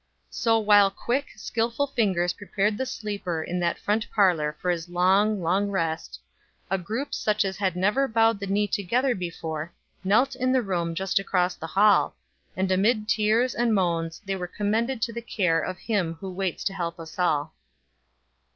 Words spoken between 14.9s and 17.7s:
to the care of Him who waits to help us all.